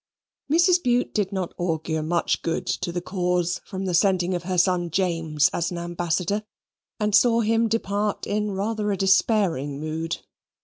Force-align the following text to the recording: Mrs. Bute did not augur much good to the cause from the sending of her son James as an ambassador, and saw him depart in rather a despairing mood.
Mrs. 0.51 0.81
Bute 0.81 1.13
did 1.13 1.31
not 1.31 1.53
augur 1.59 2.01
much 2.01 2.41
good 2.41 2.65
to 2.65 2.91
the 2.91 3.01
cause 3.03 3.61
from 3.65 3.85
the 3.85 3.93
sending 3.93 4.33
of 4.33 4.41
her 4.45 4.57
son 4.57 4.89
James 4.89 5.47
as 5.53 5.69
an 5.69 5.77
ambassador, 5.77 6.41
and 6.99 7.13
saw 7.13 7.41
him 7.41 7.67
depart 7.67 8.25
in 8.25 8.49
rather 8.49 8.91
a 8.91 8.97
despairing 8.97 9.79
mood. 9.79 10.17